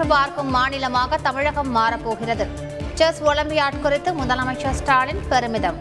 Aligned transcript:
உற்று 0.00 0.12
பார்க்கும் 0.12 0.50
மாநிலமாக 0.56 1.16
தமிழகம் 1.24 1.70
மாறப்போகிறது. 1.76 2.44
செஸ் 2.98 3.18
ஒலிம்பியாட் 3.30 3.76
குறித்து 3.82 4.10
முதலமைச்சர் 4.20 4.76
ஸ்டாலின் 4.78 5.20
பெருமிதம். 5.30 5.78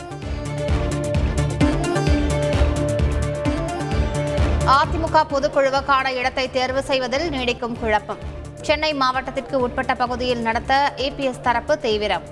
அதிமுக 4.77 5.21
பொதுக்குழுவுக்கான 5.34 6.11
இடத்தை 6.20 6.45
தேர்வு 6.57 6.82
செய்வதில் 6.89 7.25
நீடிக்கும் 7.36 7.77
குழப்பம். 7.84 8.21
சென்னை 8.68 8.91
மாவட்டத்திற்கு 9.04 9.55
உட்பட்ட 9.66 9.95
பகுதியில் 10.02 10.45
நடத்த 10.47 10.81
ஏபிஎஸ் 11.05 11.43
தரப்பு 11.47 11.75
தீவிரம். 11.86 12.25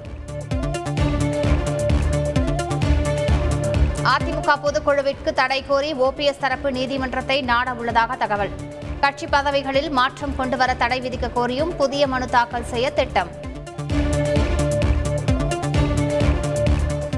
அதிமுக 4.15 4.57
பொதுக்குழுவிற்கு 4.65 5.33
தடை 5.41 5.61
கோரி 5.71 5.93
ஓபிஎஸ் 6.07 6.43
தரப்பு 6.45 6.71
நீதிமன்றத்தை 6.79 7.39
நாட 7.51 7.69
உள்ளதாக 7.81 8.19
தகவல். 8.25 8.53
கட்சி 8.99 9.25
பதவிகளில் 9.25 9.89
மாற்றம் 9.89 10.35
கொண்டுவர 10.35 10.73
தடை 10.73 11.01
விதிக்க 11.01 11.29
கோரியும் 11.35 11.75
புதிய 11.75 12.07
மனு 12.07 12.27
தாக்கல் 12.27 12.65
செய்ய 12.65 12.91
திட்டம். 12.91 13.27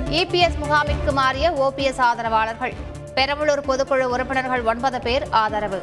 இபிஎஸ் 0.09 0.57
முகாமிற்கு 0.61 1.11
மாறிய 1.11 1.51
ஓபிஎஸ் 1.51 1.99
ஆதரவாளர்கள். 1.99 2.73
பெரம்பலூர் 3.15 3.63
பொதுக்குழு 3.67 4.03
உறுப்பினர்கள் 4.03 4.63
ஒன்பது 4.63 4.99
பேர் 4.99 5.27
ஆதரவு. 5.29 5.81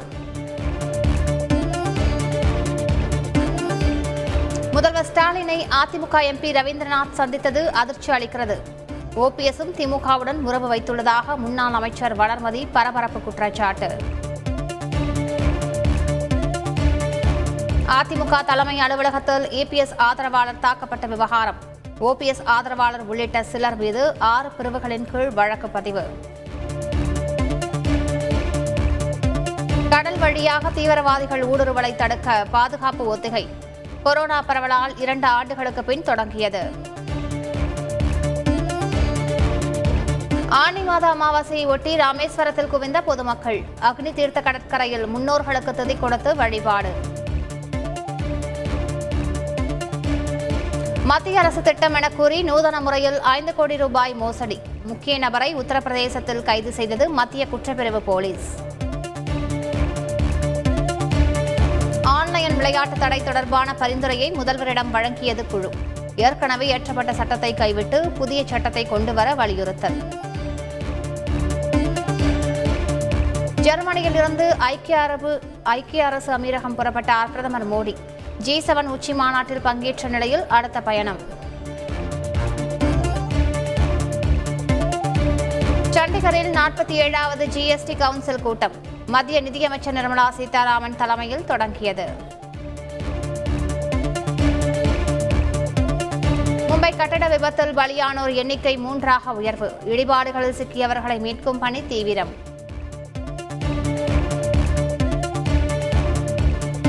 முதல்வர் 4.73 5.07
ஸ்டாலினை 5.15 5.67
அதிமுக 5.83 6.21
எம்பி 6.33 6.53
ரவீந்திரநாத் 6.59 7.13
சந்தித்தது 7.13 7.73
அதிர்ச்சி 7.73 8.13
அளிக்கிறது. 8.13 8.57
ஓபிஎஸும் 9.17 9.75
திமுகவுடன் 9.77 10.41
உறவு 10.43 10.75
வைத்துள்ளதாக 10.75 11.37
முன்னாள் 11.37 11.73
அமைச்சர் 11.73 12.17
வளர்மதி 12.17 12.67
பரபரப்பு 12.73 13.21
குற்றச்சாட்டு. 13.21 13.97
அதிமுக 17.95 18.45
தலைமை 18.45 18.81
அலுவலகத்தில் 18.81 19.45
ஏபிஎஸ் 19.49 19.97
ஆதரவாளர் 19.97 20.63
தாக்கப்பட்ட 20.63 21.09
விவகாரம். 21.09 21.55
ஓபிஎஸ் 22.01 22.45
ஆதரவாளர் 22.45 23.01
உள்ளிட்ட 23.01 23.43
சிலர் 23.43 23.77
மீது 23.77 24.15
ஆறு 24.19 24.49
பிரிவுகளின் 24.51 25.11
கீழ் 25.11 25.31
வழக்கு 25.31 25.69
பதிவு. 25.69 26.03
கடல் 29.91 30.19
வழியாக 30.19 30.71
தீவிரவாதிகள் 30.71 31.43
ஊடுருவலை 31.43 31.95
தடுக்க 31.95 32.47
பாதுகாப்பு 32.51 33.07
ஒத்திகை. 33.07 33.49
கொரோனா 34.03 34.43
பரவலால் 34.43 35.01
இரண்டு 35.01 35.27
ஆண்டுகளுக்கு 35.27 35.85
பின் 35.85 36.03
தொடங்கியது. 36.03 36.71
ஆனி 40.49 40.81
மாத 40.81 41.07
அமாவாசையை 41.07 41.67
ஒட்டி 41.67 41.97
ராமேஸ்வரத்தில் 41.97 42.67
குவிந்த 42.67 43.01
பொதுமக்கள். 43.01 43.63
அக்னி 43.81 44.15
தீர்த்த 44.15 44.41
கடற்கரையில் 44.41 45.07
முன்னோர்களுக்கு 45.07 45.73
திதி 45.79 46.01
கொடுத்து 46.01 46.37
வழிபாடு. 46.37 46.93
மத்திய 51.11 51.41
அரசு 51.41 51.61
திட்டம் 51.67 51.97
என 51.99 52.07
கூறி 52.11 52.39
நூதன 52.43 52.77
முறையில் 52.85 53.17
ஐந்து 53.33 53.53
கோடி 53.55 53.75
ரூபாய் 53.83 54.15
மோசடி. 54.15 54.57
முக்கிய 54.91 55.19
நபரை 55.25 55.49
உத்தரப்பிரதேசத்தில் 55.57 56.41
கைது 56.49 56.71
செய்தது 56.79 57.05
மத்திய 57.19 57.43
குற்றப்பிரிவு 57.53 58.01
போலீஸ். 58.09 58.47
ஆன்லைன் 62.15 62.57
விளையாட்டு 62.57 62.99
தடை 62.99 63.23
தொடர்பான 63.23 63.75
பரிந்துரையை 63.75 64.33
முதல்வரிடம் 64.33 64.91
வழங்கியது 64.97 65.45
குழு. 65.47 65.71
ஏற்கனவே 66.17 66.67
ஏற்றப்பட்ட 66.77 67.15
சட்டத்தை 67.21 67.55
கைவிட்டு 67.55 68.01
புதிய 68.21 68.43
சட்டத்தை 68.47 68.85
கொண்டுவர 68.95 69.35
வலியுறுத்தல். 69.35 70.01
ஜெர்மனியிலிருந்து 73.69 74.49
ஐக்கிய 74.73 75.01
அரபு 75.01 75.33
ஐக்கிய 75.63 76.05
அரசு 76.11 76.33
அமீரகம் 76.39 76.79
புறப்பட்ட 76.81 77.13
பிரதமர் 77.33 77.71
மோடி. 77.75 77.97
ஜி 78.47 78.63
செவன் 78.67 78.89
உச்சி 78.95 79.13
மாநாட்டில் 79.15 79.61
பங்கேற்ற 79.61 80.09
நிலையில் 80.09 80.47
அடுத்த 80.47 80.81
பயணம். 80.81 81.19
சண்டிகரில் 85.91 86.51
நாற்பத்தி 86.59 86.91
ஏழாவது 86.91 87.47
ஜிஎஸ்டி 87.47 87.97
கவுன்சில் 87.97 88.43
கூட்டம். 88.43 88.73
மத்திய 89.07 89.41
நிதியமைச்சர் 89.41 89.95
நிர்மலா 89.95 90.29
சீதாராமன் 90.31 90.97
தலைமையில் 90.97 91.45
தொடங்கியது. 91.45 92.07
மும்பை 96.69 96.97
கட்டட 96.97 97.29
விபத்தில் 97.29 97.77
பலியானோர் 97.77 98.35
எண்ணிக்கை 98.35 98.77
மூன்றாக 98.77 99.33
உயர்வு. 99.33 99.73
இடிபாடுகளில் 99.87 100.59
சிக்கியவர்களை 100.63 101.19
மீட்கும் 101.29 101.59
பணி 101.59 101.83
தீவிரம். 101.87 102.55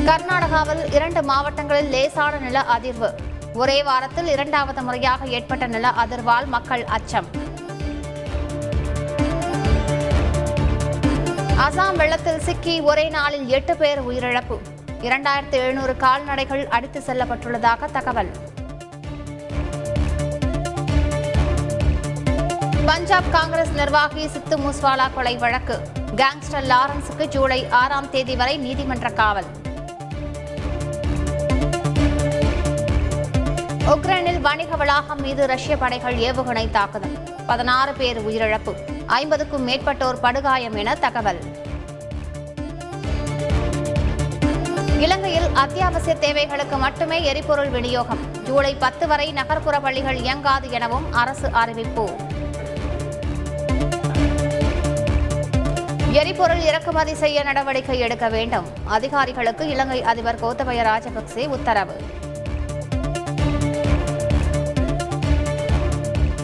கர்நாடகாவில் 0.07 0.93
இரண்டு 0.93 1.23
மாவட்டங்களில் 1.23 1.89
லேசான 1.89 2.37
நில 2.37 2.65
அதிர்வு. 2.75 3.09
ஒரே 3.53 3.83
வாரத்தில் 3.83 4.27
இரண்டாவது 4.27 4.81
முறையாக 4.81 5.25
ஏற்பட்ட 5.25 5.67
நில 5.67 5.93
அதிர்வால் 6.03 6.45
மக்கள் 6.45 6.85
அச்சம். 6.85 7.27
அசாம் 11.57 11.95
வெள்ளத்தில் 11.95 12.39
சிக்கி 12.39 12.79
ஒரே 12.79 13.09
நாளில் 13.09 13.47
எட்டு 13.47 13.77
பேர் 13.77 14.01
உயிரிழப்பு. 14.07 14.57
இரண்டாயிரத்து 15.01 15.51
எழுநூறு 15.51 15.97
கால்நடைகள் 15.97 16.67
அடித்து 16.67 16.99
செல்லப்பட்டுள்ளதாக 16.99 17.91
தகவல். 17.91 18.31
பஞ்சாப் 22.85 23.31
காங்கிரஸ் 23.31 23.71
நிர்வாகி 23.71 24.27
சித்து 24.27 24.57
மூஸ்வாலா 24.57 25.13
கொலை 25.13 25.37
வழக்கு. 25.37 25.81
கேங்ஸ்டர் 26.15 26.71
லாரன்ஸுக்கு 26.71 27.25
ஜூலை 27.25 27.69
ஆறாம் 27.69 28.09
தேதி 28.09 28.35
வரை 28.35 28.57
நீதிமன்ற 28.57 29.09
காவல். 29.09 29.45
உக்ரைனில் 33.87 34.41
வணிக 34.41 34.75
வளாகம் 34.75 35.21
மீது 35.21 35.47
ரஷ்ய 35.47 35.77
படைகள் 35.77 36.15
ஏவுகணை 36.15 36.69
தாக்குதல். 36.69 37.17
பதினாறு 37.47 37.93
பேர் 37.93 38.21
உயிரிழப்பு. 38.21 38.73
ஐம்பதுக்கும் 39.05 39.67
மேற்பட்டோர் 39.67 40.19
படுகாயம் 40.21 40.75
என 40.75 40.95
தகவல். 40.95 41.39
இலங்கையில் 44.99 45.53
அத்தியாவசிய 45.53 46.15
தேவைகளுக்கு 46.15 46.77
மட்டுமே 46.77 47.23
எரிபொருள் 47.23 47.69
விநியோகம். 47.69 48.43
ஜூலை 48.43 48.75
பத்து 48.75 49.07
வரை 49.07 49.31
நகர்ப்புற 49.31 49.79
பள்ளிகள் 49.79 50.15
இயங்காது 50.15 50.71
எனவும் 50.71 51.13
அரசு 51.13 51.49
அறிவிப்பு. 51.51 52.09
எரிபொருள் 56.11 56.59
இறக்குமதி 56.59 57.13
செய்ய 57.13 57.43
நடவடிக்கை 57.43 57.99
எடுக்க 57.99 58.29
வேண்டும். 58.29 58.69
அதிகாரிகளுக்கு 58.85 59.69
இலங்கை 59.69 60.03
அதிபர் 60.03 60.43
கோத்தபய 60.43 60.81
ராஜபக்சே 60.81 61.47
உத்தரவு. 61.47 61.95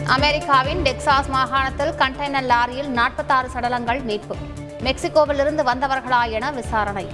அமெரிக்காவின் 0.06 0.82
டெக்சாஸ் 0.82 1.28
மாகாணத்தில் 1.28 1.92
கண்டெய்னர் 1.92 2.52
லாரியில் 2.52 2.86
நாற்பத்தாறு 2.86 3.48
சடலங்கள் 3.48 4.02
மீட்பு. 4.02 4.36
மெக்சிகோவிலிருந்து 4.84 5.62
வந்தவர்களா 5.64 6.30
என 6.30 6.50
விசாரணை. 6.50 7.06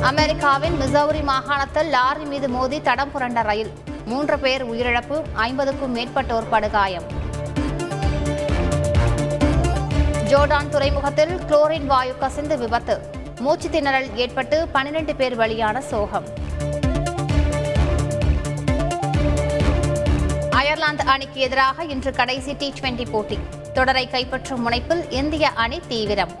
அமெரிக்காவின் 0.00 0.80
மிசௌரி 0.80 1.22
மாகாணத்தில் 1.22 1.88
லாரி 1.88 2.24
மீது 2.24 2.48
மோதி 2.48 2.82
தடம் 2.82 3.10
புரண்ட 3.10 3.42
ரயில். 3.42 3.72
மூன்று 4.04 4.38
பேர் 4.38 4.64
உயிரிழப்பு 4.72 5.22
ஐம்பதுக்கும் 5.32 5.96
மேற்பட்டோர் 5.96 6.48
படுகாயம் 6.50 7.04
ஜோர்டான் 10.30 10.68
துறைமுகத்தில் 10.68 11.38
குளோரின் 11.48 11.86
வாயு 11.86 12.18
கசிந்து 12.18 12.58
விபத்து. 12.58 13.10
மூச்சு 13.38 13.68
திணறல் 13.68 14.14
ஏற்பட்டு 14.14 14.68
பனிரெண்டு 14.68 15.14
பேர் 15.14 15.36
வழியான 15.36 15.80
சோகம். 15.80 16.44
அயர்லாந்து 20.58 21.04
அணிக்கு 21.12 21.38
எதிராக 21.46 21.84
இன்று 21.92 22.10
கடைசி 22.18 22.52
டி 22.60 22.72
டுவெண்டி 22.76 23.04
போட்டி. 23.10 23.36
தொடரை 23.76 24.04
கைப்பற்றும் 24.12 24.62
முனைப்பில் 24.66 25.02
இந்திய 25.20 25.48
அணி 25.64 25.78
தீவிரம். 25.88 26.32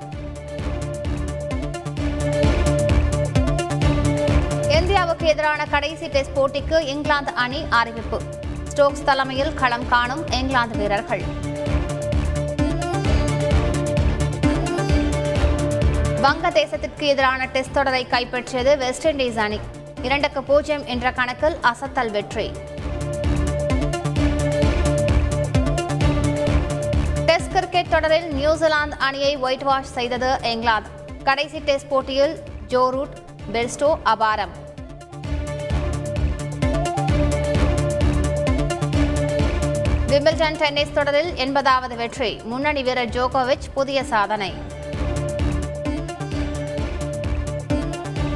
இந்தியாவுக்கு 4.78 5.26
எதிரான 5.32 5.64
கடைசி 5.74 6.06
டெஸ்ட் 6.14 6.36
போட்டிக்கு 6.38 6.78
இங்கிலாந்து 6.92 7.32
அணி 7.44 7.60
அறிவிப்பு. 7.80 8.20
ஸ்டோக்ஸ் 8.70 9.04
தலைமையில் 9.08 9.52
களம் 9.54 9.88
காணும் 9.88 10.22
இங்கிலாந்து 10.38 10.78
வீரர்கள். 10.82 11.24
வங்கதேசத்திற்கு 16.24 17.06
எதிரான 17.12 17.46
டெஸ்ட் 17.56 17.76
தொடரை 17.78 18.06
கைப்பற்றியது 18.14 18.74
வெஸ்ட் 18.84 19.06
இண்டீஸ் 19.12 19.40
அணி. 19.46 19.60
இரண்டுக்கு 20.02 20.42
பூஜ்ஜியம் 20.42 20.86
என்ற 20.86 21.12
கணக்கில் 21.20 21.58
அசத்தல் 21.72 22.10
வெற்றி. 22.16 22.48
டெஸ்ட் 27.56 27.70
கிரிக்கெட் 27.72 28.00
தொடரில் 28.00 28.34
நியூசிலாந்து 28.34 28.96
அணியை 28.98 29.36
ஒயிட் 29.36 29.62
வாஷ் 29.62 29.92
செய்தது 29.96 30.38
இங்கிலாந்து. 30.42 30.88
கடைசி 31.24 31.58
டெஸ்ட் 31.58 31.88
போட்டியில் 31.88 32.34
ஜோ 32.66 32.82
ரூட் 32.90 33.14
பெல்ஸ்டோ 33.52 33.88
அபாரம். 34.12 34.52
விம்பிள்டன் 40.12 40.58
டென்னிஸ் 40.62 40.92
தொடரில் 40.92 41.32
எண்பதாவது 41.44 41.96
வெற்றி. 41.96 42.40
முன்னணி 42.44 42.82
வீரர் 42.82 43.08
ஜோகோவிச் 43.08 43.68
புதிய 43.74 44.04
சாதனை. 44.04 44.52